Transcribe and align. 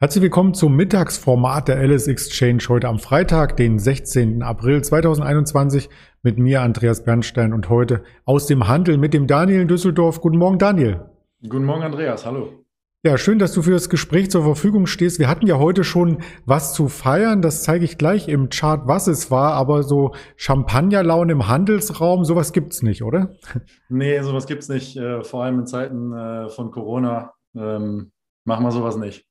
Herzlich 0.00 0.22
willkommen 0.22 0.54
zum 0.54 0.76
Mittagsformat 0.76 1.66
der 1.66 1.78
Alice 1.78 2.06
Exchange 2.06 2.62
heute 2.68 2.86
am 2.86 3.00
Freitag, 3.00 3.56
den 3.56 3.80
16. 3.80 4.44
April 4.44 4.80
2021 4.80 5.88
mit 6.22 6.38
mir 6.38 6.62
Andreas 6.62 7.02
Bernstein 7.02 7.52
und 7.52 7.68
heute 7.68 8.04
aus 8.24 8.46
dem 8.46 8.68
Handel 8.68 8.96
mit 8.96 9.12
dem 9.12 9.26
Daniel 9.26 9.62
in 9.62 9.66
Düsseldorf. 9.66 10.20
Guten 10.20 10.38
Morgen, 10.38 10.60
Daniel. 10.60 11.00
Guten 11.42 11.64
Morgen, 11.64 11.82
Andreas. 11.82 12.24
Hallo. 12.24 12.64
Ja, 13.02 13.18
schön, 13.18 13.40
dass 13.40 13.52
du 13.54 13.62
für 13.62 13.72
das 13.72 13.90
Gespräch 13.90 14.30
zur 14.30 14.44
Verfügung 14.44 14.86
stehst. 14.86 15.18
Wir 15.18 15.26
hatten 15.26 15.48
ja 15.48 15.58
heute 15.58 15.82
schon 15.82 16.18
was 16.46 16.74
zu 16.74 16.86
feiern. 16.86 17.42
Das 17.42 17.64
zeige 17.64 17.84
ich 17.84 17.98
gleich 17.98 18.28
im 18.28 18.50
Chart, 18.50 18.82
was 18.86 19.08
es 19.08 19.32
war. 19.32 19.54
Aber 19.54 19.82
so 19.82 20.14
Champagnerlaune 20.36 21.32
im 21.32 21.48
Handelsraum, 21.48 22.24
sowas 22.24 22.52
gibt's 22.52 22.82
nicht, 22.82 23.02
oder? 23.02 23.30
Nee, 23.88 24.20
sowas 24.20 24.46
gibt's 24.46 24.68
nicht. 24.68 24.96
Äh, 24.96 25.24
vor 25.24 25.42
allem 25.42 25.58
in 25.58 25.66
Zeiten 25.66 26.12
äh, 26.12 26.48
von 26.50 26.70
Corona 26.70 27.32
ähm, 27.56 28.12
machen 28.44 28.64
wir 28.64 28.70
sowas 28.70 28.96
nicht. 28.96 29.27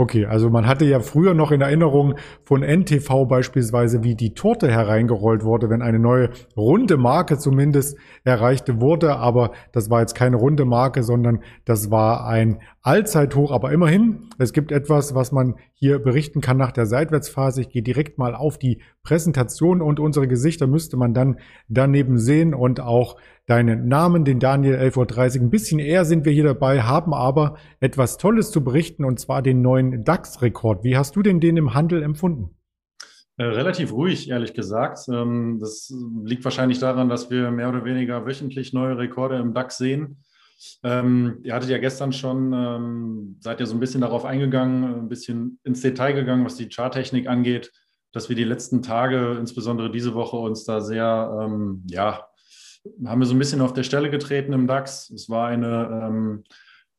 Okay, 0.00 0.26
also 0.26 0.48
man 0.48 0.68
hatte 0.68 0.84
ja 0.84 1.00
früher 1.00 1.34
noch 1.34 1.50
in 1.50 1.60
Erinnerung 1.60 2.14
von 2.44 2.62
NTV 2.62 3.26
beispielsweise, 3.26 4.04
wie 4.04 4.14
die 4.14 4.32
Torte 4.32 4.70
hereingerollt 4.70 5.42
wurde, 5.42 5.70
wenn 5.70 5.82
eine 5.82 5.98
neue 5.98 6.30
runde 6.56 6.96
Marke 6.96 7.36
zumindest 7.36 7.98
erreichte 8.22 8.80
wurde. 8.80 9.16
Aber 9.16 9.50
das 9.72 9.90
war 9.90 9.98
jetzt 9.98 10.14
keine 10.14 10.36
runde 10.36 10.66
Marke, 10.66 11.02
sondern 11.02 11.40
das 11.64 11.90
war 11.90 12.28
ein 12.28 12.60
Allzeithoch. 12.88 13.52
Aber 13.52 13.70
immerhin, 13.70 14.30
es 14.38 14.54
gibt 14.54 14.72
etwas, 14.72 15.14
was 15.14 15.30
man 15.30 15.56
hier 15.74 15.98
berichten 15.98 16.40
kann 16.40 16.56
nach 16.56 16.72
der 16.72 16.86
Seitwärtsphase. 16.86 17.60
Ich 17.60 17.68
gehe 17.68 17.82
direkt 17.82 18.16
mal 18.16 18.34
auf 18.34 18.58
die 18.58 18.80
Präsentation 19.02 19.82
und 19.82 20.00
unsere 20.00 20.26
Gesichter 20.26 20.66
müsste 20.66 20.96
man 20.96 21.12
dann 21.12 21.38
daneben 21.68 22.18
sehen 22.18 22.54
und 22.54 22.80
auch 22.80 23.18
deinen 23.46 23.88
Namen, 23.88 24.24
den 24.24 24.40
Daniel 24.40 24.76
11.30 24.76 25.36
Uhr. 25.36 25.42
Ein 25.42 25.50
bisschen 25.50 25.78
eher 25.78 26.06
sind 26.06 26.24
wir 26.24 26.32
hier 26.32 26.44
dabei, 26.44 26.80
haben 26.80 27.12
aber 27.12 27.56
etwas 27.80 28.16
Tolles 28.16 28.50
zu 28.50 28.64
berichten 28.64 29.04
und 29.04 29.20
zwar 29.20 29.42
den 29.42 29.60
neuen 29.60 30.02
DAX-Rekord. 30.04 30.82
Wie 30.82 30.96
hast 30.96 31.14
du 31.14 31.22
denn 31.22 31.40
den 31.40 31.58
im 31.58 31.74
Handel 31.74 32.02
empfunden? 32.02 32.56
Äh, 33.36 33.44
relativ 33.44 33.92
ruhig, 33.92 34.30
ehrlich 34.30 34.54
gesagt. 34.54 35.00
Ähm, 35.12 35.58
das 35.60 35.94
liegt 36.24 36.42
wahrscheinlich 36.44 36.78
daran, 36.78 37.10
dass 37.10 37.30
wir 37.30 37.50
mehr 37.50 37.68
oder 37.68 37.84
weniger 37.84 38.24
wöchentlich 38.26 38.72
neue 38.72 38.96
Rekorde 38.96 39.36
im 39.36 39.52
DAX 39.52 39.76
sehen. 39.76 40.24
Ähm, 40.82 41.40
ihr 41.42 41.54
hattet 41.54 41.70
ja 41.70 41.78
gestern 41.78 42.12
schon, 42.12 42.52
ähm, 42.52 43.36
seid 43.40 43.60
ihr 43.60 43.66
so 43.66 43.74
ein 43.74 43.80
bisschen 43.80 44.00
darauf 44.00 44.24
eingegangen, 44.24 44.84
ein 45.02 45.08
bisschen 45.08 45.60
ins 45.64 45.82
Detail 45.82 46.12
gegangen, 46.12 46.44
was 46.44 46.56
die 46.56 46.68
Charttechnik 46.68 47.28
angeht, 47.28 47.72
dass 48.12 48.28
wir 48.28 48.36
die 48.36 48.44
letzten 48.44 48.82
Tage, 48.82 49.36
insbesondere 49.38 49.90
diese 49.90 50.14
Woche, 50.14 50.36
uns 50.36 50.64
da 50.64 50.80
sehr, 50.80 51.38
ähm, 51.42 51.84
ja, 51.88 52.26
haben 53.04 53.20
wir 53.20 53.26
so 53.26 53.34
ein 53.34 53.38
bisschen 53.38 53.60
auf 53.60 53.72
der 53.72 53.82
Stelle 53.82 54.10
getreten 54.10 54.52
im 54.52 54.66
DAX. 54.66 55.10
Es 55.10 55.28
war 55.28 55.48
eine 55.48 56.02
ähm, 56.04 56.44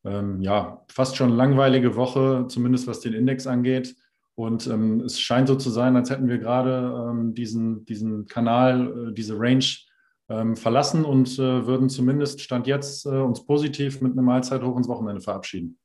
ähm, 0.06 0.42
ja, 0.42 0.86
fast 0.90 1.18
schon 1.18 1.30
langweilige 1.30 1.96
Woche, 1.96 2.46
zumindest 2.48 2.88
was 2.88 3.02
den 3.02 3.14
Index 3.14 3.48
angeht. 3.48 3.96
Und 4.36 4.68
ähm, 4.68 5.02
es 5.02 5.20
scheint 5.20 5.50
so 5.50 5.56
zu 5.56 5.70
sein, 5.70 5.98
als 5.98 6.10
hätten 6.10 6.30
wir 6.30 6.38
gerade 6.38 7.34
diesen, 7.34 7.86
diesen 7.86 8.26
Kanal, 8.28 9.10
äh, 9.10 9.14
diese 9.14 9.38
Range 9.38 9.66
ähm, 10.30 10.56
verlassen 10.56 11.06
und 11.06 11.40
äh, 11.40 11.66
würden 11.66 11.90
zumindest 11.90 12.42
Stand 12.42 12.68
jetzt 12.68 13.06
äh, 13.06 13.10
uns 13.10 13.46
positiv 13.46 14.02
mit 14.02 14.14
einem 14.14 14.30
Allzeithoch 14.30 14.78
ins 14.78 14.88
Wochenende 14.88 15.22
verabschieden. 15.22 15.78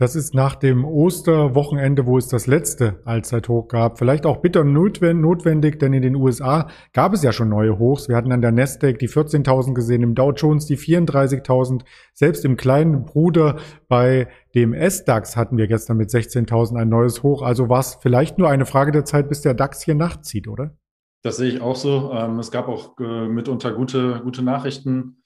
Das 0.00 0.16
ist 0.16 0.34
nach 0.34 0.54
dem 0.54 0.86
Osterwochenende, 0.86 2.06
wo 2.06 2.16
es 2.16 2.26
das 2.26 2.46
letzte 2.46 3.02
Allzeithoch 3.04 3.68
gab. 3.68 3.98
Vielleicht 3.98 4.24
auch 4.24 4.38
bitter 4.38 4.64
notwendig, 4.64 5.78
denn 5.78 5.92
in 5.92 6.00
den 6.00 6.16
USA 6.16 6.68
gab 6.94 7.12
es 7.12 7.22
ja 7.22 7.32
schon 7.32 7.50
neue 7.50 7.78
Hochs. 7.78 8.08
Wir 8.08 8.16
hatten 8.16 8.32
an 8.32 8.40
der 8.40 8.50
Nasdaq 8.50 8.98
die 8.98 9.10
14.000 9.10 9.74
gesehen, 9.74 10.02
im 10.02 10.14
Dow 10.14 10.32
Jones 10.32 10.64
die 10.64 10.78
34.000. 10.78 11.82
Selbst 12.14 12.46
im 12.46 12.56
kleinen 12.56 13.04
Bruder 13.04 13.58
bei 13.88 14.28
dem 14.54 14.72
S-DAX 14.72 15.36
hatten 15.36 15.58
wir 15.58 15.66
gestern 15.66 15.98
mit 15.98 16.08
16.000 16.08 16.76
ein 16.80 16.88
neues 16.88 17.22
Hoch. 17.22 17.42
Also 17.42 17.68
war 17.68 17.80
es 17.80 17.98
vielleicht 18.00 18.38
nur 18.38 18.48
eine 18.48 18.64
Frage 18.64 18.92
der 18.92 19.04
Zeit, 19.04 19.28
bis 19.28 19.42
der 19.42 19.52
DAX 19.52 19.82
hier 19.82 19.96
nachzieht, 19.96 20.48
oder? 20.48 20.78
Das 21.22 21.36
sehe 21.36 21.50
ich 21.50 21.60
auch 21.60 21.76
so. 21.76 22.12
Ähm, 22.12 22.38
es 22.38 22.50
gab 22.50 22.68
auch 22.68 22.98
äh, 22.98 23.28
mitunter 23.28 23.72
gute, 23.72 24.20
gute 24.22 24.42
Nachrichten 24.42 25.22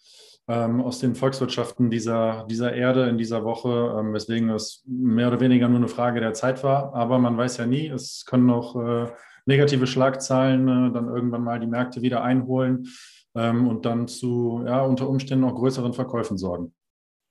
ähm, 0.48 0.80
aus 0.80 0.98
den 0.98 1.14
Volkswirtschaften 1.14 1.90
dieser, 1.90 2.44
dieser 2.50 2.72
Erde 2.72 3.08
in 3.08 3.16
dieser 3.16 3.44
Woche, 3.44 3.96
ähm, 3.98 4.12
weswegen 4.12 4.50
es 4.50 4.82
mehr 4.86 5.28
oder 5.28 5.40
weniger 5.40 5.68
nur 5.68 5.78
eine 5.78 5.88
Frage 5.88 6.20
der 6.20 6.34
Zeit 6.34 6.64
war. 6.64 6.94
Aber 6.94 7.18
man 7.18 7.36
weiß 7.36 7.58
ja 7.58 7.66
nie, 7.66 7.88
es 7.88 8.24
können 8.26 8.50
auch 8.50 8.76
äh, 8.76 9.06
negative 9.46 9.86
Schlagzeilen 9.86 10.68
äh, 10.68 10.92
dann 10.92 11.08
irgendwann 11.08 11.44
mal 11.44 11.60
die 11.60 11.66
Märkte 11.66 12.02
wieder 12.02 12.22
einholen 12.22 12.88
und 13.36 13.84
dann 13.84 14.06
zu 14.06 14.62
ja, 14.64 14.82
unter 14.82 15.08
Umständen 15.08 15.44
auch 15.44 15.56
größeren 15.56 15.92
Verkäufen 15.92 16.38
sorgen. 16.38 16.72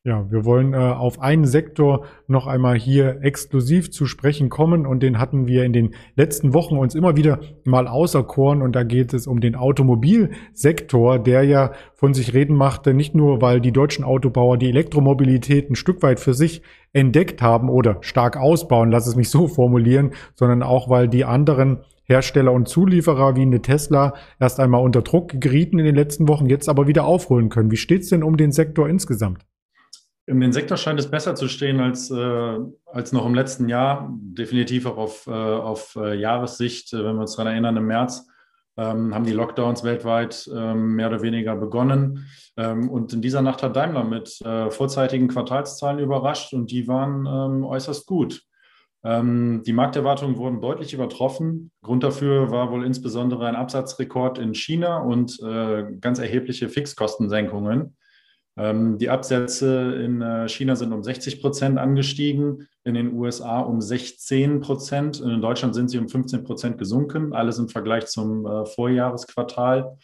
Ja, 0.05 0.29
wir 0.29 0.43
wollen 0.43 0.73
äh, 0.73 0.77
auf 0.77 1.21
einen 1.21 1.45
Sektor 1.45 2.03
noch 2.27 2.45
einmal 2.45 2.77
hier 2.77 3.19
exklusiv 3.21 3.89
zu 3.89 4.05
sprechen 4.05 4.49
kommen 4.49 4.85
und 4.85 5.01
den 5.01 5.17
hatten 5.17 5.47
wir 5.47 5.63
in 5.63 5.71
den 5.71 5.93
letzten 6.17 6.53
Wochen 6.53 6.75
uns 6.75 6.93
immer 6.93 7.15
wieder 7.15 7.39
mal 7.63 7.87
auserkoren 7.87 8.61
und 8.61 8.75
da 8.75 8.83
geht 8.83 9.13
es 9.13 9.27
um 9.27 9.39
den 9.39 9.55
Automobilsektor, 9.55 11.19
der 11.19 11.43
ja 11.43 11.71
von 11.95 12.13
sich 12.13 12.33
reden 12.33 12.57
machte, 12.57 12.93
nicht 12.93 13.15
nur 13.15 13.41
weil 13.41 13.61
die 13.61 13.71
deutschen 13.71 14.03
Autobauer 14.03 14.57
die 14.57 14.67
Elektromobilität 14.67 15.69
ein 15.69 15.75
Stück 15.75 16.03
weit 16.03 16.19
für 16.19 16.33
sich 16.33 16.63
entdeckt 16.91 17.41
haben 17.41 17.69
oder 17.69 17.99
stark 18.01 18.35
ausbauen, 18.35 18.91
lass 18.91 19.07
es 19.07 19.15
mich 19.15 19.29
so 19.29 19.47
formulieren, 19.47 20.11
sondern 20.35 20.63
auch 20.63 20.89
weil 20.89 21.07
die 21.07 21.23
anderen 21.23 21.79
Hersteller 22.03 22.51
und 22.51 22.67
Zulieferer 22.67 23.37
wie 23.37 23.43
eine 23.43 23.61
Tesla 23.61 24.15
erst 24.37 24.59
einmal 24.59 24.83
unter 24.83 25.01
Druck 25.01 25.39
gerieten 25.39 25.79
in 25.79 25.85
den 25.85 25.95
letzten 25.95 26.27
Wochen, 26.27 26.47
jetzt 26.47 26.67
aber 26.67 26.87
wieder 26.87 27.05
aufholen 27.05 27.47
können. 27.47 27.71
Wie 27.71 27.77
steht's 27.77 28.09
denn 28.09 28.21
um 28.21 28.35
den 28.35 28.51
Sektor 28.51 28.89
insgesamt? 28.89 29.45
Den 30.25 30.53
Sektor 30.53 30.77
scheint 30.77 30.99
es 30.99 31.11
besser 31.11 31.35
zu 31.35 31.47
stehen 31.49 31.81
als, 31.81 32.09
äh, 32.09 32.59
als 32.85 33.11
noch 33.11 33.25
im 33.25 33.35
letzten 33.35 33.67
Jahr. 33.67 34.09
Definitiv 34.11 34.85
auch 34.85 34.97
auf, 34.97 35.27
äh, 35.27 35.31
auf 35.31 35.97
äh, 35.97 36.15
Jahressicht, 36.15 36.93
äh, 36.93 37.03
wenn 37.03 37.15
wir 37.15 37.21
uns 37.21 37.35
daran 37.35 37.51
erinnern, 37.51 37.77
im 37.77 37.87
März 37.87 38.25
ähm, 38.77 39.13
haben 39.13 39.25
die 39.25 39.33
Lockdowns 39.33 39.83
weltweit 39.83 40.49
ähm, 40.53 40.95
mehr 40.95 41.07
oder 41.07 41.21
weniger 41.21 41.55
begonnen. 41.55 42.25
Ähm, 42.57 42.89
und 42.89 43.13
in 43.13 43.21
dieser 43.21 43.41
Nacht 43.41 43.63
hat 43.63 43.75
Daimler 43.75 44.03
mit 44.03 44.41
äh, 44.41 44.71
vorzeitigen 44.71 45.27
Quartalszahlen 45.27 45.99
überrascht 45.99 46.53
und 46.53 46.71
die 46.71 46.87
waren 46.87 47.25
ähm, 47.25 47.65
äußerst 47.65 48.07
gut. 48.07 48.43
Ähm, 49.03 49.63
die 49.65 49.73
Markterwartungen 49.73 50.37
wurden 50.37 50.61
deutlich 50.61 50.93
übertroffen. 50.93 51.71
Grund 51.83 52.03
dafür 52.03 52.51
war 52.51 52.71
wohl 52.71 52.85
insbesondere 52.85 53.47
ein 53.47 53.55
Absatzrekord 53.55 54.37
in 54.37 54.53
China 54.53 54.99
und 54.99 55.39
äh, 55.41 55.83
ganz 55.99 56.19
erhebliche 56.19 56.69
Fixkostensenkungen. 56.69 57.95
Ähm, 58.55 58.97
die 58.99 59.09
Absätze 59.09 59.95
in 59.95 60.21
äh, 60.21 60.47
China 60.47 60.75
sind 60.75 60.93
um 60.93 61.03
60 61.03 61.41
Prozent 61.41 61.79
angestiegen, 61.79 62.67
in 62.83 62.93
den 62.93 63.13
USA 63.13 63.61
um 63.61 63.81
16 63.81 64.59
Prozent, 64.59 65.19
in 65.19 65.41
Deutschland 65.41 65.73
sind 65.73 65.89
sie 65.89 65.97
um 65.97 66.07
15 66.07 66.43
Prozent 66.43 66.77
gesunken, 66.77 67.33
alles 67.33 67.57
im 67.57 67.69
Vergleich 67.69 68.05
zum 68.05 68.45
äh, 68.45 68.65
Vorjahresquartal. 68.65 69.97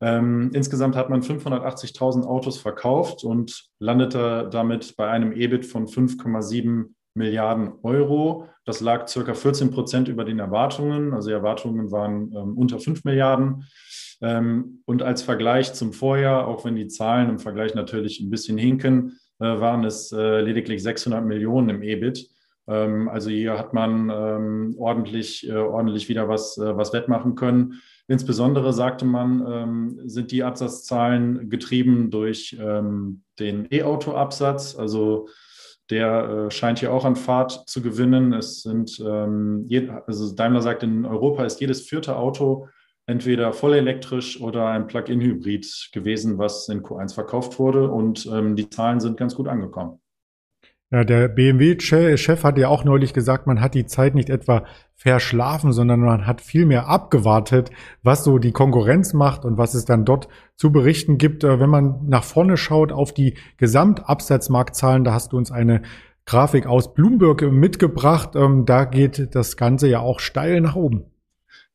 Ähm, 0.00 0.50
insgesamt 0.54 0.96
hat 0.96 1.10
man 1.10 1.22
580.000 1.22 2.24
Autos 2.24 2.58
verkauft 2.58 3.24
und 3.24 3.68
landete 3.78 4.48
damit 4.50 4.96
bei 4.96 5.08
einem 5.08 5.32
EBIT 5.32 5.66
von 5.66 5.86
5,7 5.86 6.86
Milliarden 7.14 7.72
Euro. 7.82 8.48
Das 8.64 8.80
lag 8.80 9.08
circa 9.08 9.34
14 9.34 9.70
Prozent 9.70 10.08
über 10.08 10.24
den 10.24 10.38
Erwartungen. 10.38 11.12
Also 11.12 11.28
die 11.28 11.34
Erwartungen 11.34 11.90
waren 11.90 12.32
ähm, 12.32 12.56
unter 12.56 12.78
5 12.78 13.04
Milliarden. 13.04 13.64
Ähm, 14.20 14.82
und 14.84 15.02
als 15.02 15.22
Vergleich 15.22 15.74
zum 15.74 15.92
Vorjahr, 15.92 16.46
auch 16.46 16.64
wenn 16.64 16.76
die 16.76 16.88
Zahlen 16.88 17.28
im 17.28 17.38
Vergleich 17.38 17.74
natürlich 17.74 18.20
ein 18.20 18.30
bisschen 18.30 18.58
hinken, 18.58 19.18
äh, 19.40 19.60
waren 19.60 19.84
es 19.84 20.10
äh, 20.12 20.40
lediglich 20.40 20.82
600 20.82 21.24
Millionen 21.24 21.68
im 21.68 21.82
EBIT. 21.82 22.28
Ähm, 22.66 23.08
also 23.08 23.30
hier 23.30 23.56
hat 23.56 23.72
man 23.72 24.10
ähm, 24.10 24.74
ordentlich, 24.78 25.48
äh, 25.48 25.52
ordentlich 25.52 26.08
wieder 26.08 26.28
was, 26.28 26.58
was 26.58 26.92
wettmachen 26.92 27.36
können. 27.36 27.74
Insbesondere 28.08 28.72
sagte 28.72 29.04
man, 29.04 30.00
sind 30.06 30.32
die 30.32 30.42
Absatzzahlen 30.42 31.50
getrieben 31.50 32.10
durch 32.10 32.56
den 32.58 33.68
E-Auto-Absatz. 33.70 34.76
Also 34.78 35.28
der 35.90 36.50
scheint 36.50 36.78
hier 36.78 36.90
auch 36.90 37.04
an 37.04 37.16
Fahrt 37.16 37.68
zu 37.68 37.82
gewinnen. 37.82 38.32
Es 38.32 38.62
sind, 38.62 38.98
also 38.98 40.34
Daimler 40.34 40.62
sagt, 40.62 40.84
in 40.84 41.04
Europa 41.04 41.44
ist 41.44 41.60
jedes 41.60 41.82
vierte 41.82 42.16
Auto 42.16 42.68
entweder 43.08 43.52
vollelektrisch 43.54 44.40
oder 44.40 44.66
ein 44.66 44.86
Plug-in-Hybrid 44.86 45.90
gewesen, 45.92 46.38
was 46.38 46.68
in 46.68 46.82
Q1 46.82 47.14
verkauft 47.14 47.58
wurde. 47.58 47.90
Und 47.90 48.28
ähm, 48.32 48.54
die 48.54 48.68
Zahlen 48.68 49.00
sind 49.00 49.16
ganz 49.16 49.34
gut 49.34 49.48
angekommen. 49.48 49.98
Ja, 50.90 51.04
der 51.04 51.28
BMW-Chef 51.28 52.44
hat 52.44 52.56
ja 52.58 52.68
auch 52.68 52.84
neulich 52.84 53.12
gesagt, 53.12 53.46
man 53.46 53.60
hat 53.60 53.74
die 53.74 53.86
Zeit 53.86 54.14
nicht 54.14 54.30
etwa 54.30 54.64
verschlafen, 54.94 55.72
sondern 55.72 56.00
man 56.00 56.26
hat 56.26 56.40
viel 56.40 56.64
mehr 56.64 56.88
abgewartet, 56.88 57.70
was 58.02 58.24
so 58.24 58.38
die 58.38 58.52
Konkurrenz 58.52 59.12
macht 59.12 59.44
und 59.44 59.58
was 59.58 59.74
es 59.74 59.84
dann 59.84 60.04
dort 60.04 60.28
zu 60.56 60.70
berichten 60.70 61.16
gibt. 61.16 61.44
Äh, 61.44 61.60
wenn 61.60 61.70
man 61.70 62.06
nach 62.08 62.24
vorne 62.24 62.58
schaut 62.58 62.92
auf 62.92 63.12
die 63.14 63.38
Gesamtabsatzmarktzahlen, 63.56 65.04
da 65.04 65.14
hast 65.14 65.32
du 65.32 65.38
uns 65.38 65.50
eine 65.50 65.80
Grafik 66.26 66.66
aus 66.66 66.92
Bloomberg 66.92 67.40
mitgebracht. 67.50 68.36
Ähm, 68.36 68.66
da 68.66 68.84
geht 68.84 69.34
das 69.34 69.56
Ganze 69.56 69.88
ja 69.88 70.00
auch 70.00 70.20
steil 70.20 70.60
nach 70.60 70.76
oben. 70.76 71.06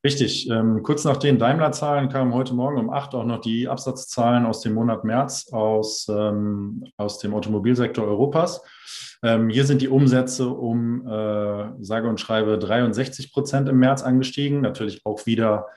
Richtig. 0.06 0.50
Ähm, 0.50 0.84
kurz 0.84 1.06
nach 1.06 1.16
den 1.16 1.40
Daimler-Zahlen 1.40 2.10
kamen 2.10 2.34
heute 2.34 2.54
Morgen 2.54 2.78
um 2.78 2.90
8 2.90 3.16
auch 3.16 3.24
noch 3.24 3.40
die 3.40 3.70
Absatzzahlen 3.70 4.46
aus 4.46 4.60
dem 4.60 4.74
Monat 4.74 5.06
März 5.06 5.48
aus, 5.54 6.08
ähm, 6.10 6.84
aus 6.98 7.20
dem 7.20 7.34
Automobilsektor 7.34 8.06
Europas. 8.06 8.62
Ähm, 9.24 9.48
hier 9.48 9.64
sind 9.64 9.82
die 9.82 9.88
Umsätze 9.88 10.50
um 10.50 11.08
äh, 11.08 11.72
sage 11.80 12.10
und 12.10 12.20
schreibe 12.20 12.60
63 12.60 13.32
Prozent 13.32 13.70
im 13.70 13.80
März 13.80 14.04
angestiegen. 14.04 14.60
Natürlich 14.60 15.06
auch 15.06 15.26
wieder, 15.26 15.68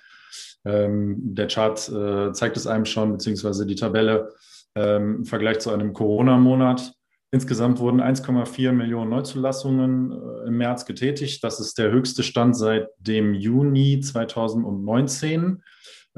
ähm, 0.64 1.18
der 1.20 1.46
Chart 1.46 1.88
äh, 1.88 2.32
zeigt 2.32 2.56
es 2.56 2.66
einem 2.66 2.84
schon, 2.84 3.12
beziehungsweise 3.12 3.64
die 3.64 3.76
Tabelle 3.76 4.34
ähm, 4.74 5.18
im 5.18 5.24
Vergleich 5.24 5.60
zu 5.60 5.70
einem 5.70 5.92
Corona-Monat. 5.92 6.95
Insgesamt 7.32 7.80
wurden 7.80 8.00
1,4 8.00 8.72
Millionen 8.72 9.10
Neuzulassungen 9.10 10.12
äh, 10.12 10.48
im 10.48 10.56
März 10.56 10.86
getätigt. 10.86 11.42
Das 11.42 11.60
ist 11.60 11.76
der 11.78 11.90
höchste 11.90 12.22
Stand 12.22 12.56
seit 12.56 12.88
dem 12.98 13.34
Juni 13.34 14.00
2019. 14.00 15.62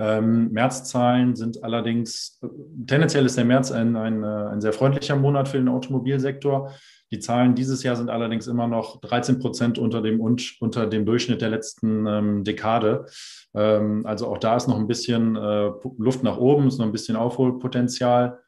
Ähm, 0.01 0.53
Märzzahlen 0.53 1.35
sind 1.35 1.65
allerdings, 1.65 2.39
tendenziell 2.87 3.27
ist 3.27 3.37
der 3.37 3.45
März 3.45 3.73
ein, 3.73 3.97
ein, 3.97 4.23
äh, 4.23 4.27
ein 4.27 4.61
sehr 4.61 4.73
freundlicher 4.73 5.17
Monat 5.17 5.49
für 5.49 5.57
den 5.57 5.69
Automobilsektor. 5.69 6.73
Die 7.11 7.19
Zahlen 7.19 7.55
dieses 7.55 7.83
Jahr 7.83 7.97
sind 7.97 8.11
allerdings 8.11 8.47
immer 8.47 8.69
noch 8.69 9.01
13 9.01 9.41
Prozent 9.41 9.79
unter 9.79 10.03
dem, 10.03 10.21
unter 10.21 10.87
dem 10.87 11.07
Durchschnitt 11.07 11.41
der 11.41 11.49
letzten 11.49 12.07
ähm, 12.07 12.45
Dekade. 12.45 13.07
Ähm, 13.55 14.05
also 14.05 14.29
auch 14.29 14.39
da 14.39 14.57
ist 14.57 14.69
noch 14.69 14.79
ein 14.79 14.87
bisschen 14.87 15.35
äh, 15.35 15.71
Luft 15.99 16.23
nach 16.23 16.37
oben, 16.37 16.69
ist 16.69 16.79
noch 16.79 16.87
ein 16.87 16.93
bisschen 16.93 17.17
Aufholpotenzial. 17.17 18.39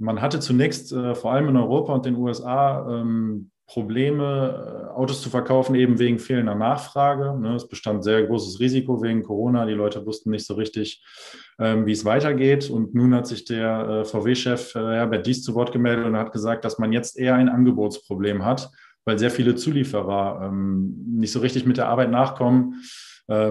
Man 0.00 0.22
hatte 0.22 0.40
zunächst 0.40 0.92
äh, 0.92 1.14
vor 1.14 1.32
allem 1.32 1.48
in 1.48 1.56
Europa 1.56 1.92
und 1.92 2.06
den 2.06 2.16
USA 2.16 2.86
ähm, 2.90 3.50
Probleme, 3.66 4.88
äh, 4.88 4.98
Autos 4.98 5.20
zu 5.20 5.28
verkaufen, 5.30 5.74
eben 5.74 5.98
wegen 5.98 6.18
fehlender 6.18 6.54
Nachfrage. 6.54 7.38
Ne? 7.38 7.54
Es 7.54 7.68
bestand 7.68 8.02
sehr 8.02 8.22
großes 8.24 8.60
Risiko 8.60 9.02
wegen 9.02 9.22
Corona. 9.22 9.66
Die 9.66 9.74
Leute 9.74 10.04
wussten 10.06 10.30
nicht 10.30 10.46
so 10.46 10.54
richtig, 10.54 11.04
ähm, 11.58 11.84
wie 11.84 11.92
es 11.92 12.06
weitergeht. 12.06 12.70
Und 12.70 12.94
nun 12.94 13.14
hat 13.14 13.26
sich 13.26 13.44
der 13.44 13.88
äh, 13.88 14.04
VW-Chef 14.04 14.74
äh, 14.74 14.78
Herbert 14.78 15.26
Dies 15.26 15.44
zu 15.44 15.54
Wort 15.54 15.70
gemeldet 15.70 16.06
und 16.06 16.16
hat 16.16 16.32
gesagt, 16.32 16.64
dass 16.64 16.78
man 16.78 16.92
jetzt 16.92 17.18
eher 17.18 17.36
ein 17.36 17.50
Angebotsproblem 17.50 18.44
hat, 18.44 18.70
weil 19.04 19.18
sehr 19.18 19.30
viele 19.30 19.54
Zulieferer 19.54 20.46
ähm, 20.46 20.96
nicht 21.06 21.30
so 21.30 21.40
richtig 21.40 21.66
mit 21.66 21.76
der 21.76 21.88
Arbeit 21.88 22.10
nachkommen, 22.10 22.82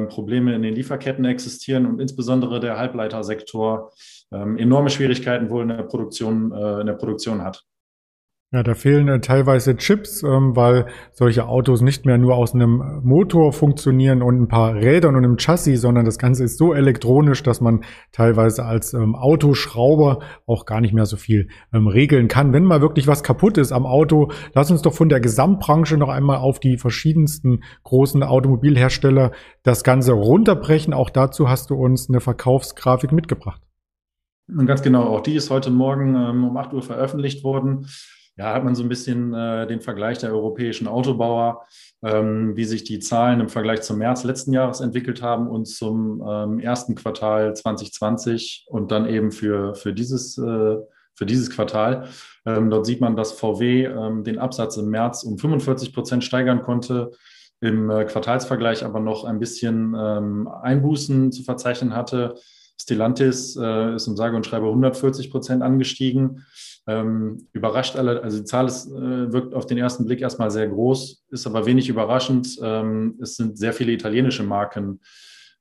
Probleme 0.08 0.56
in 0.56 0.62
den 0.62 0.76
Lieferketten 0.76 1.26
existieren 1.26 1.86
und 1.86 2.00
insbesondere 2.00 2.60
der 2.60 2.78
Halbleitersektor 2.78 3.92
ähm, 4.31 4.58
enorme 4.58 4.90
Schwierigkeiten 4.90 5.50
wohl 5.50 5.64
in 5.64 5.70
der 5.70 5.84
Produktion, 5.84 6.52
äh, 6.52 6.81
in 6.81 6.88
der 6.88 6.94
Produktion 6.94 7.44
hat. 7.44 7.64
Ja, 8.51 8.63
da 8.63 8.74
fehlen 8.74 9.07
äh, 9.10 9.19
teilweise 9.22 9.78
Chips, 9.78 10.24
ähm, 10.24 10.56
weil 10.56 10.88
solche 11.12 11.46
Autos 11.46 11.81
nicht 11.81 12.07
mehr 12.07 12.18
nur 12.18 12.36
aus 12.36 12.56
einem 12.56 13.00
Motor 13.04 13.54
funktionieren 13.54 14.24
und 14.24 14.42
ein 14.42 14.48
paar 14.48 14.74
Rädern 14.74 15.16
und 15.16 15.24
einem 15.24 15.38
Chassis, 15.38 15.81
sondern 15.81 16.04
das 16.04 16.18
Ganze 16.18 16.46
ist 16.46 16.57
so 16.57 16.74
elektronisch, 16.74 17.44
dass 17.44 17.62
man 17.62 17.84
teilweise 18.12 18.66
als 18.66 18.96
ähm, 18.96 19.13
Autoschrauber 19.13 20.24
auch 20.48 20.66
gar 20.66 20.81
nicht 20.81 20.96
mehr 20.96 21.06
so 21.06 21.16
viel 21.16 21.50
ähm, 21.72 21.86
regeln 21.86 22.28
kann. 22.28 22.51
Wenn 22.51 22.63
mal 22.63 22.81
wirklich 22.81 23.06
was 23.06 23.22
kaputt 23.22 23.60
ist 23.60 23.72
am 23.72 23.86
Auto, 23.86 24.31
lass 24.56 24.72
uns 24.72 24.81
doch 24.81 24.95
von 24.95 25.10
der 25.10 25.19
Gesamtbranche 25.19 25.98
noch 25.98 26.10
einmal 26.10 26.38
auf 26.38 26.60
die 26.60 26.80
verschiedensten 26.80 27.62
großen 27.84 28.24
Automobilhersteller 28.24 29.31
das 29.62 29.84
Ganze 29.84 30.13
runterbrechen. 30.13 30.95
Auch 30.95 31.12
dazu 31.12 31.50
hast 31.50 31.69
du 31.69 31.75
uns 31.75 32.10
eine 32.10 32.19
Verkaufsgrafik 32.19 33.12
mitgebracht. 33.12 33.62
Und 34.48 34.66
ganz 34.66 34.81
genau, 34.81 35.04
auch 35.04 35.22
die 35.22 35.36
ist 35.36 35.52
heute 35.52 35.69
Morgen 35.69 36.16
ähm, 36.16 36.45
um 36.45 36.57
8 36.57 36.74
Uhr 36.74 36.81
veröffentlicht 36.81 37.44
worden. 37.44 37.86
Ja, 38.39 38.53
hat 38.53 38.63
man 38.63 38.74
so 38.74 38.83
ein 38.83 38.88
bisschen 38.88 39.33
äh, 39.33 39.68
den 39.68 39.81
Vergleich 39.81 40.19
der 40.19 40.31
europäischen 40.31 40.88
Autobauer, 40.88 41.65
ähm, 42.01 42.56
wie 42.56 42.63
sich 42.63 42.86
die 42.86 43.00
Zahlen 43.00 43.41
im 43.41 43.50
Vergleich 43.50 43.81
zum 43.81 43.97
März 43.97 44.24
letzten 44.24 44.53
Jahres 44.53 44.80
entwickelt 44.80 45.21
haben 45.21 45.50
und 45.50 45.65
zum 45.65 46.24
ähm, 46.25 46.59
ersten 46.62 46.95
Quartal 46.95 47.53
2020 47.53 48.68
und 48.69 48.91
dann 48.91 49.09
eben 49.09 49.33
für, 49.33 49.75
für, 49.75 49.91
dieses, 49.91 50.38
äh, 50.38 50.77
für 51.15 51.25
dieses 51.25 51.50
Quartal. 51.50 52.07
Ähm, 52.45 52.69
dort 52.69 52.86
sieht 52.86 53.01
man, 53.01 53.18
dass 53.18 53.33
VW 53.33 53.83
ähm, 53.83 54.24
den 54.24 54.39
Absatz 54.39 54.77
im 54.77 54.89
März 54.89 55.24
um 55.24 55.38
45 55.38 55.94
Prozent 55.94 56.24
steigern 56.24 56.62
konnte, 56.62 57.12
im 57.59 57.89
äh, 57.89 58.06
Quartalsvergleich 58.06 58.85
aber 58.85 59.01
noch 59.01 59.25
ein 59.25 59.39
bisschen 59.39 59.94
ähm, 60.00 60.47
Einbußen 60.47 61.33
zu 61.33 61.44
verzeichnen 61.44 61.94
hatte. 61.94 62.35
Stellantis 62.81 63.57
äh, 63.57 63.95
ist 63.95 64.07
um 64.07 64.15
sage 64.15 64.38
und 64.38 64.45
schreibe 64.45 64.68
140 64.68 65.30
Prozent 65.30 65.62
angestiegen. 65.62 66.45
Ähm, 66.88 67.48
überrascht 67.54 67.96
alle, 67.96 68.24
also 68.24 68.40
die 68.40 68.46
Zahl 68.46 68.68
ist, 68.68 68.88
äh, 68.88 69.31
wirkt 69.31 69.54
auf 69.54 69.66
den 69.66 69.78
ersten 69.78 70.06
Blick 70.06 70.22
erstmal 70.22 70.50
sehr 70.50 70.68
groß, 70.68 71.26
ist 71.30 71.46
aber 71.46 71.66
wenig 71.66 71.90
überraschend. 71.90 72.58
Ähm, 72.64 73.20
es 73.22 73.36
sind 73.36 73.58
sehr 73.58 73.74
viele 73.74 73.92
italienische 73.92 74.44
Marken 74.44 75.00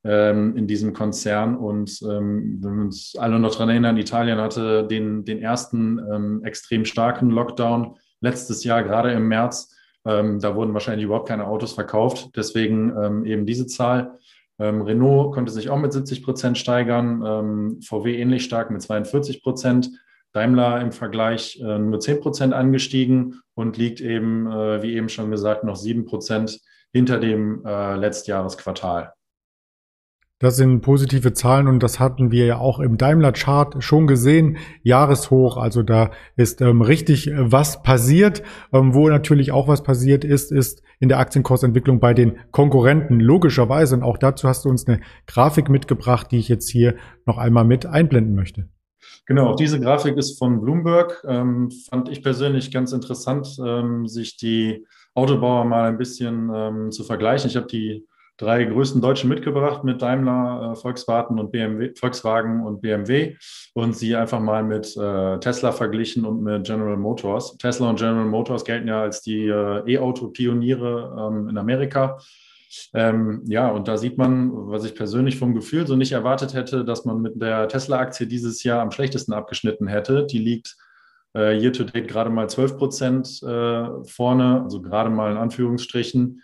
ähm, 0.03 0.55
in 0.55 0.65
diesem 0.65 0.93
Konzern 0.93 1.55
und 1.57 2.01
ähm, 2.03 2.59
wenn 2.61 2.75
wir 2.75 2.83
uns 2.85 3.15
alle 3.17 3.37
noch 3.37 3.51
daran 3.51 3.69
erinnern, 3.69 3.97
Italien 3.97 4.39
hatte 4.39 4.87
den, 4.87 5.25
den 5.25 5.41
ersten 5.41 5.99
ähm, 5.99 6.41
extrem 6.43 6.85
starken 6.85 7.29
Lockdown 7.29 7.97
letztes 8.21 8.63
Jahr, 8.63 8.83
gerade 8.83 9.11
im 9.11 9.27
März. 9.27 9.75
Ähm, 10.05 10.39
da 10.39 10.55
wurden 10.55 10.73
wahrscheinlich 10.73 11.05
überhaupt 11.05 11.27
keine 11.27 11.45
Autos 11.45 11.73
verkauft, 11.73 12.29
deswegen 12.35 13.25
eben 13.25 13.45
diese 13.45 13.67
Zahl. 13.67 14.17
Renault 14.57 15.33
konnte 15.33 15.53
sich 15.53 15.69
auch 15.69 15.77
mit 15.77 15.93
70 15.93 16.21
Prozent 16.21 16.57
steigern, 16.57 17.79
VW 17.81 18.17
ähnlich 18.17 18.43
stark 18.43 18.71
mit 18.71 18.81
42 18.81 19.41
Prozent. 19.41 19.89
Daimler 20.33 20.81
im 20.81 20.91
Vergleich 20.91 21.59
äh, 21.61 21.79
nur 21.79 21.99
10 21.99 22.19
Prozent 22.19 22.53
angestiegen 22.53 23.41
und 23.55 23.77
liegt 23.77 24.01
eben, 24.01 24.47
äh, 24.47 24.81
wie 24.81 24.95
eben 24.95 25.09
schon 25.09 25.31
gesagt, 25.31 25.63
noch 25.63 25.75
7 25.75 26.05
Prozent 26.05 26.59
hinter 26.91 27.19
dem 27.19 27.63
äh, 27.65 27.95
Letztjahresquartal. 27.95 29.13
Das 30.41 30.55
sind 30.55 30.79
positive 30.79 31.33
Zahlen 31.33 31.67
und 31.67 31.83
das 31.83 31.99
hatten 31.99 32.31
wir 32.31 32.45
ja 32.45 32.59
auch 32.59 32.79
im 32.79 32.97
Daimler-Chart 32.97 33.83
schon 33.83 34.07
gesehen. 34.07 34.55
Jahreshoch, 34.83 35.57
also 35.57 35.83
da 35.83 36.11
ist 36.37 36.61
ähm, 36.61 36.81
richtig 36.81 37.27
äh, 37.27 37.51
was 37.51 37.83
passiert. 37.83 38.41
Ähm, 38.71 38.93
wo 38.93 39.09
natürlich 39.09 39.51
auch 39.51 39.67
was 39.67 39.83
passiert 39.83 40.23
ist, 40.23 40.53
ist 40.53 40.81
in 40.99 41.09
der 41.09 41.19
Aktienkursentwicklung 41.19 41.99
bei 41.99 42.13
den 42.13 42.37
Konkurrenten, 42.51 43.19
logischerweise. 43.19 43.95
Und 43.95 44.03
auch 44.03 44.17
dazu 44.17 44.47
hast 44.47 44.63
du 44.63 44.69
uns 44.69 44.87
eine 44.87 45.01
Grafik 45.27 45.67
mitgebracht, 45.67 46.27
die 46.31 46.37
ich 46.37 46.47
jetzt 46.47 46.69
hier 46.69 46.95
noch 47.25 47.37
einmal 47.37 47.65
mit 47.65 47.85
einblenden 47.85 48.33
möchte. 48.33 48.69
Genau, 49.25 49.55
diese 49.55 49.79
Grafik 49.79 50.17
ist 50.17 50.37
von 50.37 50.61
Bloomberg. 50.61 51.23
Ähm, 51.27 51.71
fand 51.89 52.09
ich 52.09 52.23
persönlich 52.23 52.71
ganz 52.71 52.91
interessant, 52.91 53.57
ähm, 53.63 54.07
sich 54.07 54.37
die 54.37 54.85
Autobauer 55.13 55.65
mal 55.65 55.89
ein 55.89 55.97
bisschen 55.97 56.51
ähm, 56.53 56.91
zu 56.91 57.03
vergleichen. 57.03 57.49
Ich 57.49 57.55
habe 57.55 57.67
die 57.67 58.05
drei 58.39 58.63
größten 58.63 59.01
Deutschen 59.01 59.29
mitgebracht 59.29 59.83
mit 59.83 60.01
Daimler, 60.01 60.71
äh, 60.71 60.75
Volkswagen 60.75 61.39
und 61.39 61.51
BMW, 61.51 61.93
Volkswagen 61.95 62.65
und 62.65 62.81
BMW 62.81 63.35
und 63.73 63.95
sie 63.95 64.15
einfach 64.15 64.39
mal 64.39 64.63
mit 64.63 64.95
äh, 64.95 65.39
Tesla 65.39 65.71
verglichen 65.71 66.25
und 66.25 66.41
mit 66.41 66.65
General 66.65 66.97
Motors. 66.97 67.57
Tesla 67.57 67.89
und 67.89 67.99
General 67.99 68.25
Motors 68.25 68.63
gelten 68.63 68.87
ja 68.87 69.01
als 69.01 69.21
die 69.21 69.47
äh, 69.47 69.83
E-Auto-Pioniere 69.85 71.15
ähm, 71.19 71.49
in 71.49 71.57
Amerika. 71.57 72.17
Ähm, 72.93 73.43
ja, 73.47 73.69
und 73.69 73.87
da 73.87 73.97
sieht 73.97 74.17
man, 74.17 74.51
was 74.53 74.85
ich 74.85 74.95
persönlich 74.95 75.37
vom 75.37 75.53
Gefühl 75.53 75.87
so 75.87 75.95
nicht 75.95 76.11
erwartet 76.11 76.53
hätte, 76.53 76.85
dass 76.85 77.05
man 77.05 77.21
mit 77.21 77.41
der 77.41 77.67
Tesla-Aktie 77.67 78.27
dieses 78.27 78.63
Jahr 78.63 78.81
am 78.81 78.91
schlechtesten 78.91 79.33
abgeschnitten 79.33 79.87
hätte. 79.87 80.25
Die 80.25 80.39
liegt 80.39 80.77
äh, 81.35 81.57
year 81.57 81.73
to 81.73 81.83
date 81.83 82.07
gerade 82.07 82.29
mal 82.29 82.49
12 82.49 82.77
Prozent 82.77 83.43
äh, 83.43 84.03
vorne, 84.03 84.61
also 84.63 84.81
gerade 84.81 85.09
mal 85.09 85.31
in 85.31 85.37
Anführungsstrichen. 85.37 86.41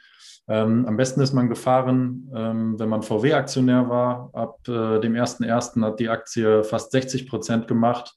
Ähm, 0.48 0.86
am 0.86 0.98
besten 0.98 1.22
ist 1.22 1.34
man 1.34 1.50
gefahren, 1.50 2.32
ähm, 2.36 2.80
wenn 2.80 2.90
man 2.90 3.02
VW-Aktionär 3.02 3.90
war. 3.90 4.30
Ab 4.34 4.60
äh, 4.68 5.00
dem 5.00 5.14
1.1. 5.14 5.82
hat 5.82 6.00
die 6.00 6.10
Aktie 6.10 6.64
fast 6.64 6.92
60 6.92 7.28
Prozent 7.28 7.68
gemacht. 7.68 8.16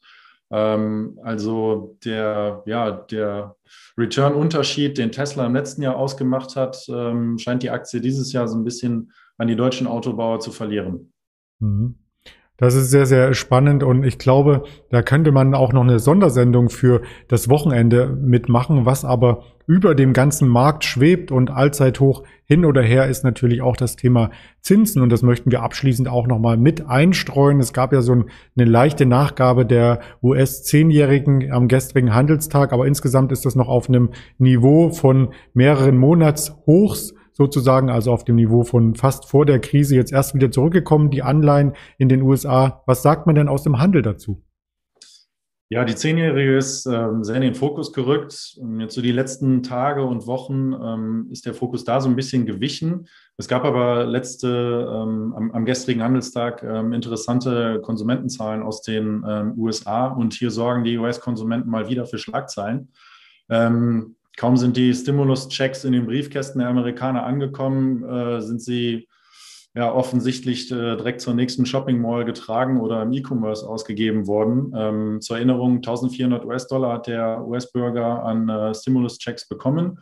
Ähm, 0.50 1.18
also 1.22 1.96
der, 2.04 2.62
ja, 2.66 2.90
der 2.90 3.56
Return-Unterschied, 3.96 4.96
den 4.96 5.12
Tesla 5.12 5.46
im 5.46 5.54
letzten 5.54 5.82
Jahr 5.82 5.96
ausgemacht 5.96 6.56
hat, 6.56 6.86
ähm, 6.88 7.38
scheint 7.38 7.62
die 7.62 7.70
Aktie 7.70 8.00
dieses 8.00 8.32
Jahr 8.32 8.48
so 8.48 8.56
ein 8.56 8.64
bisschen 8.64 9.12
an 9.36 9.48
die 9.48 9.56
deutschen 9.56 9.86
Autobauer 9.86 10.40
zu 10.40 10.50
verlieren. 10.50 11.12
Mhm. 11.60 11.98
Das 12.60 12.74
ist 12.74 12.90
sehr, 12.90 13.06
sehr 13.06 13.34
spannend 13.34 13.84
und 13.84 14.02
ich 14.02 14.18
glaube, 14.18 14.64
da 14.90 15.00
könnte 15.00 15.30
man 15.30 15.54
auch 15.54 15.72
noch 15.72 15.84
eine 15.84 16.00
Sondersendung 16.00 16.70
für 16.70 17.02
das 17.28 17.48
Wochenende 17.48 18.08
mitmachen. 18.08 18.84
Was 18.84 19.04
aber 19.04 19.44
über 19.68 19.94
dem 19.94 20.12
ganzen 20.12 20.48
Markt 20.48 20.82
schwebt 20.82 21.30
und 21.30 21.52
allzeit 21.52 22.00
hoch 22.00 22.24
hin 22.46 22.64
oder 22.64 22.82
her 22.82 23.06
ist 23.06 23.22
natürlich 23.22 23.62
auch 23.62 23.76
das 23.76 23.94
Thema 23.94 24.30
Zinsen 24.60 25.02
und 25.02 25.10
das 25.10 25.22
möchten 25.22 25.52
wir 25.52 25.62
abschließend 25.62 26.08
auch 26.08 26.26
nochmal 26.26 26.56
mit 26.56 26.88
einstreuen. 26.88 27.60
Es 27.60 27.72
gab 27.72 27.92
ja 27.92 28.02
so 28.02 28.12
eine 28.12 28.64
leichte 28.64 29.06
Nachgabe 29.06 29.64
der 29.64 30.00
US-Zehnjährigen 30.20 31.52
am 31.52 31.68
gestrigen 31.68 32.12
Handelstag, 32.12 32.72
aber 32.72 32.88
insgesamt 32.88 33.30
ist 33.30 33.46
das 33.46 33.54
noch 33.54 33.68
auf 33.68 33.88
einem 33.88 34.10
Niveau 34.38 34.90
von 34.90 35.28
mehreren 35.54 35.96
Monatshochs 35.96 37.14
sozusagen, 37.38 37.88
also 37.88 38.12
auf 38.12 38.24
dem 38.24 38.36
Niveau 38.36 38.64
von 38.64 38.96
fast 38.96 39.30
vor 39.30 39.46
der 39.46 39.60
Krise 39.60 39.94
jetzt 39.94 40.12
erst 40.12 40.34
wieder 40.34 40.50
zurückgekommen, 40.50 41.10
die 41.10 41.22
Anleihen 41.22 41.72
in 41.96 42.08
den 42.08 42.20
USA. 42.20 42.82
Was 42.86 43.02
sagt 43.02 43.26
man 43.26 43.36
denn 43.36 43.48
aus 43.48 43.62
dem 43.62 43.78
Handel 43.78 44.02
dazu? 44.02 44.42
Ja, 45.70 45.84
die 45.84 45.94
Zehnjährige 45.94 46.56
ist 46.56 46.86
ähm, 46.86 47.22
sehr 47.22 47.36
in 47.36 47.42
den 47.42 47.54
Fokus 47.54 47.92
gerückt. 47.92 48.58
Jetzt 48.78 48.94
so 48.94 49.02
die 49.02 49.12
letzten 49.12 49.62
Tage 49.62 50.02
und 50.02 50.26
Wochen 50.26 50.72
ähm, 50.72 51.28
ist 51.30 51.44
der 51.44 51.52
Fokus 51.52 51.84
da 51.84 52.00
so 52.00 52.08
ein 52.08 52.16
bisschen 52.16 52.46
gewichen. 52.46 53.06
Es 53.36 53.48
gab 53.48 53.64
aber 53.64 54.06
letzte, 54.06 54.48
ähm, 54.48 55.34
am, 55.36 55.50
am, 55.52 55.64
gestrigen 55.66 56.02
Handelstag 56.02 56.62
ähm, 56.62 56.94
interessante 56.94 57.82
Konsumentenzahlen 57.82 58.62
aus 58.62 58.80
den 58.80 59.22
ähm, 59.28 59.58
USA 59.58 60.06
und 60.06 60.32
hier 60.32 60.50
sorgen 60.50 60.84
die 60.84 60.96
US-Konsumenten 60.96 61.68
mal 61.68 61.90
wieder 61.90 62.06
für 62.06 62.16
Schlagzeilen. 62.16 62.90
Ähm, 63.50 64.16
kaum 64.38 64.56
sind 64.56 64.76
die 64.76 64.94
Stimulus-Checks 64.94 65.84
in 65.84 65.92
den 65.92 66.06
Briefkästen 66.06 66.60
der 66.60 66.68
Amerikaner 66.68 67.24
angekommen, 67.24 68.04
äh, 68.04 68.40
sind 68.40 68.62
sie 68.62 69.08
ja 69.74 69.92
offensichtlich 69.92 70.70
äh, 70.70 70.96
direkt 70.96 71.20
zur 71.20 71.34
nächsten 71.34 71.66
Shopping 71.66 72.00
Mall 72.00 72.24
getragen 72.24 72.80
oder 72.80 73.02
im 73.02 73.12
E-Commerce 73.12 73.68
ausgegeben 73.68 74.26
worden. 74.28 74.72
Ähm, 74.76 75.20
zur 75.20 75.36
Erinnerung, 75.36 75.76
1400 75.76 76.44
US-Dollar 76.44 76.94
hat 76.94 77.08
der 77.08 77.46
US-Bürger 77.46 78.22
an 78.22 78.48
äh, 78.48 78.74
Stimulus-Checks 78.74 79.48
bekommen. 79.48 79.98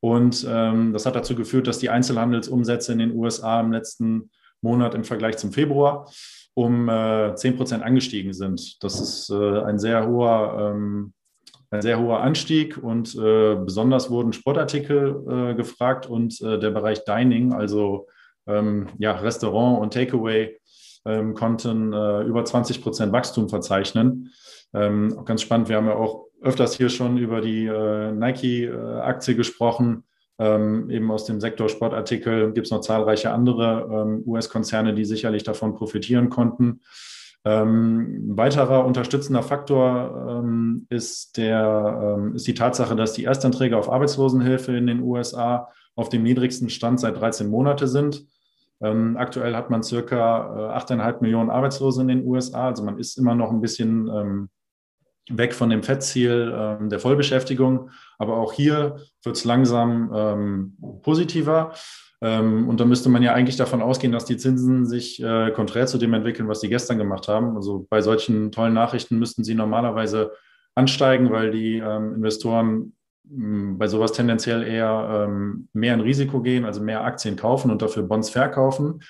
Und 0.00 0.46
ähm, 0.48 0.92
das 0.94 1.04
hat 1.04 1.14
dazu 1.14 1.34
geführt, 1.34 1.66
dass 1.66 1.78
die 1.78 1.90
Einzelhandelsumsätze 1.90 2.92
in 2.92 2.98
den 2.98 3.14
USA 3.14 3.60
im 3.60 3.72
letzten 3.72 4.30
Monat 4.62 4.94
im 4.94 5.04
Vergleich 5.04 5.36
zum 5.36 5.52
Februar 5.52 6.10
um 6.54 6.88
äh, 6.88 7.34
10 7.34 7.56
Prozent 7.56 7.82
angestiegen 7.82 8.32
sind. 8.32 8.82
Das 8.82 9.00
ist 9.00 9.30
ein 9.30 9.78
sehr 9.78 10.06
hoher 10.06 10.72
ähm, 10.74 11.12
ein 11.74 11.82
sehr 11.82 11.98
hoher 11.98 12.20
Anstieg 12.20 12.78
und 12.78 13.14
äh, 13.14 13.56
besonders 13.56 14.10
wurden 14.10 14.32
Sportartikel 14.32 15.24
äh, 15.28 15.54
gefragt 15.54 16.06
und 16.06 16.40
äh, 16.40 16.58
der 16.58 16.70
Bereich 16.70 17.04
Dining, 17.04 17.52
also 17.52 18.06
ähm, 18.46 18.88
ja, 18.98 19.12
Restaurant 19.12 19.80
und 19.80 19.92
Takeaway 19.92 20.56
ähm, 21.04 21.34
konnten 21.34 21.92
äh, 21.92 22.22
über 22.22 22.44
20 22.44 22.82
Prozent 22.82 23.12
Wachstum 23.12 23.48
verzeichnen. 23.48 24.32
Ähm, 24.72 25.24
ganz 25.24 25.42
spannend, 25.42 25.68
wir 25.68 25.76
haben 25.76 25.86
ja 25.86 25.96
auch 25.96 26.26
öfters 26.42 26.76
hier 26.76 26.88
schon 26.88 27.18
über 27.18 27.40
die 27.40 27.66
äh, 27.66 28.12
Nike-Aktie 28.12 29.34
gesprochen. 29.34 30.04
Ähm, 30.38 30.90
eben 30.90 31.10
aus 31.10 31.24
dem 31.26 31.40
Sektor 31.40 31.68
Sportartikel 31.68 32.52
gibt 32.52 32.66
es 32.66 32.70
noch 32.70 32.80
zahlreiche 32.80 33.30
andere 33.30 33.88
ähm, 33.90 34.22
US-Konzerne, 34.26 34.94
die 34.94 35.04
sicherlich 35.04 35.44
davon 35.44 35.74
profitieren 35.74 36.28
konnten. 36.28 36.80
Ähm, 37.46 38.30
ein 38.30 38.36
weiterer 38.38 38.86
unterstützender 38.86 39.42
Faktor 39.42 40.40
ähm, 40.42 40.86
ist, 40.88 41.36
der, 41.36 42.16
ähm, 42.16 42.34
ist 42.34 42.46
die 42.46 42.54
Tatsache, 42.54 42.96
dass 42.96 43.12
die 43.12 43.24
Erstanträge 43.24 43.76
auf 43.76 43.92
Arbeitslosenhilfe 43.92 44.74
in 44.74 44.86
den 44.86 45.02
USA 45.02 45.68
auf 45.94 46.08
dem 46.08 46.22
niedrigsten 46.22 46.70
Stand 46.70 47.00
seit 47.00 47.20
13 47.20 47.48
Monaten 47.48 47.86
sind. 47.86 48.26
Ähm, 48.80 49.18
aktuell 49.18 49.54
hat 49.54 49.68
man 49.68 49.82
circa 49.82 50.74
äh, 50.74 50.78
8,5 50.78 51.20
Millionen 51.20 51.50
Arbeitslose 51.50 52.00
in 52.00 52.08
den 52.08 52.24
USA. 52.24 52.68
Also 52.68 52.82
man 52.82 52.98
ist 52.98 53.18
immer 53.18 53.34
noch 53.34 53.50
ein 53.50 53.60
bisschen 53.60 54.08
ähm, 54.08 54.48
weg 55.28 55.52
von 55.52 55.68
dem 55.68 55.82
Fettziel 55.82 56.50
ähm, 56.56 56.88
der 56.88 56.98
Vollbeschäftigung. 56.98 57.90
Aber 58.18 58.38
auch 58.38 58.54
hier 58.54 58.96
wird 59.22 59.36
es 59.36 59.44
langsam 59.44 60.72
positiver. 61.02 61.74
Ähm, 62.24 62.68
und 62.68 62.80
da 62.80 62.86
müsste 62.86 63.10
man 63.10 63.22
ja 63.22 63.34
eigentlich 63.34 63.56
davon 63.56 63.82
ausgehen, 63.82 64.12
dass 64.12 64.24
die 64.24 64.38
Zinsen 64.38 64.86
sich 64.86 65.22
äh, 65.22 65.50
konträr 65.50 65.86
zu 65.86 65.98
dem 65.98 66.14
entwickeln, 66.14 66.48
was 66.48 66.62
sie 66.62 66.70
gestern 66.70 66.96
gemacht 66.96 67.28
haben. 67.28 67.54
Also 67.54 67.86
bei 67.90 68.00
solchen 68.00 68.50
tollen 68.50 68.72
Nachrichten 68.72 69.18
müssten 69.18 69.44
sie 69.44 69.54
normalerweise 69.54 70.32
ansteigen, 70.74 71.30
weil 71.30 71.50
die 71.50 71.76
ähm, 71.76 72.14
Investoren 72.14 72.94
bei 73.26 73.86
sowas 73.86 74.12
tendenziell 74.12 74.62
eher 74.62 75.26
ähm, 75.28 75.68
mehr 75.72 75.94
in 75.94 76.00
Risiko 76.00 76.42
gehen, 76.42 76.64
also 76.64 76.82
mehr 76.82 77.04
Aktien 77.04 77.36
kaufen 77.36 77.70
und 77.70 77.80
dafür 77.80 78.02
Bonds 78.02 78.30
verkaufen. 78.30 79.00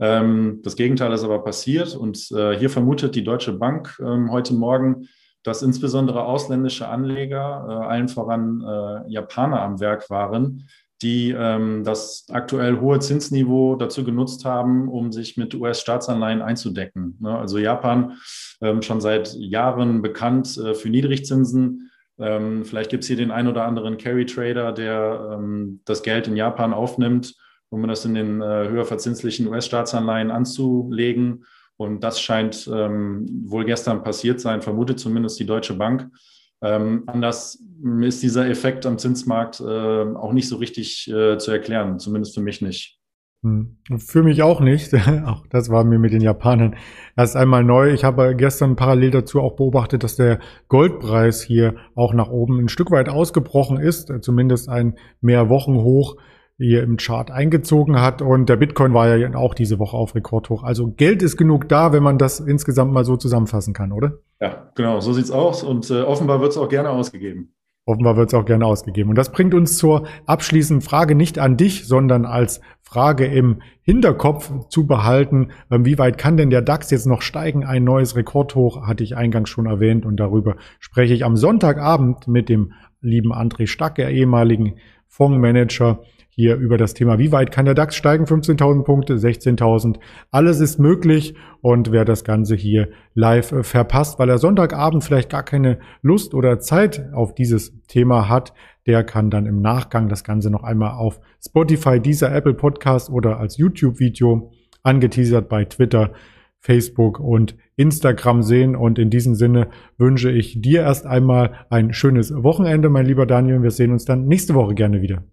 Ähm, 0.00 0.60
das 0.62 0.76
Gegenteil 0.76 1.12
ist 1.12 1.24
aber 1.24 1.42
passiert 1.42 1.94
und 1.96 2.30
äh, 2.32 2.56
hier 2.56 2.70
vermutet 2.70 3.14
die 3.14 3.24
Deutsche 3.24 3.52
Bank 3.52 3.98
ähm, 4.00 4.30
heute 4.30 4.54
Morgen, 4.54 5.08
dass 5.42 5.62
insbesondere 5.62 6.24
ausländische 6.24 6.88
Anleger, 6.88 7.66
äh, 7.68 7.86
allen 7.86 8.08
voran 8.08 8.62
äh, 8.62 9.10
Japaner 9.12 9.60
am 9.60 9.80
Werk 9.80 10.08
waren, 10.10 10.68
die 11.02 11.30
ähm, 11.30 11.84
das 11.84 12.26
aktuell 12.30 12.80
hohe 12.80 12.98
Zinsniveau 12.98 13.76
dazu 13.76 14.04
genutzt 14.04 14.44
haben, 14.44 14.88
um 14.88 15.12
sich 15.12 15.36
mit 15.36 15.54
US-Staatsanleihen 15.54 16.42
einzudecken. 16.42 17.16
Ne? 17.20 17.38
Also 17.38 17.58
Japan 17.58 18.18
ähm, 18.60 18.82
schon 18.82 19.00
seit 19.00 19.34
Jahren 19.34 20.02
bekannt 20.02 20.56
äh, 20.56 20.74
für 20.74 20.90
Niedrigzinsen 20.90 21.90
ähm, 22.18 22.64
vielleicht 22.64 22.90
gibt 22.90 23.04
es 23.04 23.08
hier 23.08 23.16
den 23.16 23.30
ein 23.30 23.46
oder 23.46 23.64
anderen 23.64 23.96
Carry-Trader, 23.96 24.72
der 24.72 25.30
ähm, 25.34 25.80
das 25.84 26.02
Geld 26.02 26.26
in 26.26 26.36
Japan 26.36 26.74
aufnimmt, 26.74 27.34
um 27.70 27.86
das 27.86 28.04
in 28.04 28.14
den 28.14 28.40
äh, 28.40 28.68
höher 28.68 28.84
verzinslichen 28.84 29.46
US-Staatsanleihen 29.48 30.30
anzulegen. 30.30 31.44
Und 31.76 32.02
das 32.02 32.20
scheint 32.20 32.68
ähm, 32.72 33.26
wohl 33.44 33.64
gestern 33.64 34.02
passiert 34.02 34.40
sein, 34.40 34.62
vermutet 34.62 34.98
zumindest 34.98 35.38
die 35.38 35.46
Deutsche 35.46 35.74
Bank. 35.74 36.10
Ähm, 36.60 37.04
anders 37.06 37.62
ist 38.02 38.22
dieser 38.22 38.48
Effekt 38.48 38.84
am 38.86 38.98
Zinsmarkt 38.98 39.60
äh, 39.60 39.64
auch 39.64 40.32
nicht 40.32 40.48
so 40.48 40.56
richtig 40.56 41.08
äh, 41.08 41.38
zu 41.38 41.50
erklären, 41.50 41.98
zumindest 41.98 42.34
für 42.34 42.40
mich 42.40 42.60
nicht. 42.60 42.98
Hm. 43.44 43.76
Für 43.98 44.24
mich 44.24 44.42
auch 44.42 44.60
nicht. 44.60 44.92
auch 45.26 45.46
das 45.48 45.70
war 45.70 45.84
mir 45.84 45.98
mit 45.98 46.12
den 46.12 46.20
Japanern 46.20 46.76
erst 47.16 47.36
einmal 47.36 47.62
neu. 47.62 47.92
Ich 47.92 48.02
habe 48.02 48.34
gestern 48.34 48.74
parallel 48.74 49.12
dazu 49.12 49.40
auch 49.40 49.54
beobachtet, 49.54 50.02
dass 50.02 50.16
der 50.16 50.40
Goldpreis 50.68 51.42
hier 51.42 51.76
auch 51.94 52.14
nach 52.14 52.30
oben 52.30 52.58
ein 52.58 52.68
Stück 52.68 52.90
weit 52.90 53.08
ausgebrochen 53.08 53.78
ist, 53.78 54.12
zumindest 54.22 54.68
ein 54.68 54.96
mehr 55.20 55.48
Wochen 55.48 55.76
hoch 55.76 56.16
hier 56.58 56.82
im 56.82 56.96
Chart 56.96 57.30
eingezogen 57.30 58.00
hat. 58.00 58.20
Und 58.20 58.48
der 58.48 58.56
Bitcoin 58.56 58.92
war 58.92 59.16
ja 59.16 59.34
auch 59.34 59.54
diese 59.54 59.78
Woche 59.78 59.96
auf 59.96 60.14
Rekordhoch. 60.14 60.64
Also 60.64 60.90
Geld 60.90 61.22
ist 61.22 61.36
genug 61.36 61.68
da, 61.68 61.92
wenn 61.92 62.02
man 62.02 62.18
das 62.18 62.40
insgesamt 62.40 62.92
mal 62.92 63.04
so 63.04 63.16
zusammenfassen 63.16 63.72
kann, 63.72 63.92
oder? 63.92 64.18
Ja, 64.40 64.70
genau, 64.74 65.00
so 65.00 65.12
sieht's 65.12 65.30
aus. 65.30 65.62
Und 65.62 65.88
äh, 65.90 66.02
offenbar 66.02 66.40
wird 66.40 66.50
es 66.50 66.58
auch 66.58 66.68
gerne 66.68 66.90
ausgegeben. 66.90 67.54
Offenbar 67.84 68.18
wird 68.18 68.28
es 68.28 68.34
auch 68.34 68.44
gerne 68.44 68.66
ausgegeben. 68.66 69.08
Und 69.08 69.16
das 69.16 69.32
bringt 69.32 69.54
uns 69.54 69.78
zur 69.78 70.06
abschließenden 70.26 70.82
Frage 70.82 71.14
nicht 71.14 71.38
an 71.38 71.56
dich, 71.56 71.86
sondern 71.86 72.26
als 72.26 72.60
Frage 72.82 73.24
im 73.24 73.62
Hinterkopf 73.80 74.68
zu 74.68 74.86
behalten, 74.86 75.52
ähm, 75.70 75.86
wie 75.86 75.98
weit 75.98 76.18
kann 76.18 76.36
denn 76.36 76.50
der 76.50 76.60
DAX 76.60 76.90
jetzt 76.90 77.06
noch 77.06 77.22
steigen? 77.22 77.64
Ein 77.64 77.84
neues 77.84 78.16
Rekordhoch 78.16 78.86
hatte 78.86 79.04
ich 79.04 79.16
eingangs 79.16 79.48
schon 79.48 79.66
erwähnt 79.66 80.04
und 80.04 80.16
darüber 80.16 80.56
spreche 80.80 81.14
ich 81.14 81.24
am 81.24 81.36
Sonntagabend 81.36 82.28
mit 82.28 82.48
dem 82.48 82.72
lieben 83.00 83.32
André 83.32 83.66
Stacke, 83.66 84.10
ehemaligen 84.10 84.74
Fondsmanager 85.06 86.00
hier 86.38 86.54
über 86.54 86.78
das 86.78 86.94
Thema, 86.94 87.18
wie 87.18 87.32
weit 87.32 87.50
kann 87.50 87.64
der 87.64 87.74
DAX 87.74 87.96
steigen? 87.96 88.24
15.000 88.24 88.84
Punkte, 88.84 89.14
16.000. 89.16 89.98
Alles 90.30 90.60
ist 90.60 90.78
möglich. 90.78 91.34
Und 91.62 91.90
wer 91.90 92.04
das 92.04 92.22
Ganze 92.22 92.54
hier 92.54 92.90
live 93.14 93.50
äh, 93.50 93.62
verpasst, 93.64 94.20
weil 94.20 94.30
er 94.30 94.38
Sonntagabend 94.38 95.02
vielleicht 95.02 95.30
gar 95.30 95.42
keine 95.42 95.80
Lust 96.00 96.34
oder 96.34 96.60
Zeit 96.60 97.12
auf 97.12 97.34
dieses 97.34 97.82
Thema 97.88 98.28
hat, 98.28 98.52
der 98.86 99.02
kann 99.02 99.30
dann 99.30 99.46
im 99.46 99.60
Nachgang 99.60 100.08
das 100.08 100.22
Ganze 100.22 100.48
noch 100.48 100.62
einmal 100.62 100.92
auf 100.92 101.18
Spotify, 101.44 101.98
dieser 101.98 102.32
Apple 102.32 102.54
Podcast 102.54 103.10
oder 103.10 103.40
als 103.40 103.56
YouTube-Video 103.56 104.52
angeteasert 104.84 105.48
bei 105.48 105.64
Twitter, 105.64 106.12
Facebook 106.60 107.18
und 107.18 107.56
Instagram 107.74 108.44
sehen. 108.44 108.76
Und 108.76 109.00
in 109.00 109.10
diesem 109.10 109.34
Sinne 109.34 109.70
wünsche 109.96 110.30
ich 110.30 110.60
dir 110.60 110.82
erst 110.82 111.04
einmal 111.04 111.66
ein 111.68 111.92
schönes 111.92 112.32
Wochenende, 112.32 112.90
mein 112.90 113.06
lieber 113.06 113.26
Daniel. 113.26 113.60
Wir 113.60 113.72
sehen 113.72 113.90
uns 113.90 114.04
dann 114.04 114.28
nächste 114.28 114.54
Woche 114.54 114.76
gerne 114.76 115.02
wieder. 115.02 115.24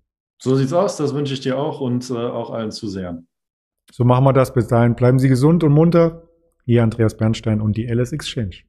So 0.41 0.55
sieht's 0.55 0.73
aus, 0.73 0.97
das 0.97 1.13
wünsche 1.13 1.33
ich 1.33 1.39
dir 1.39 1.57
auch 1.57 1.81
und 1.81 2.09
äh, 2.09 2.13
auch 2.13 2.51
allen 2.51 2.71
Zusehern. 2.71 3.27
So 3.91 4.03
machen 4.03 4.25
wir 4.25 4.33
das. 4.33 4.53
Bis 4.53 4.67
dahin 4.67 4.95
bleiben 4.95 5.19
Sie 5.19 5.29
gesund 5.29 5.63
und 5.63 5.71
munter. 5.71 6.27
Ihr 6.65 6.83
Andreas 6.83 7.15
Bernstein 7.15 7.61
und 7.61 7.77
die 7.77 7.85
LS 7.85 8.11
Exchange. 8.11 8.63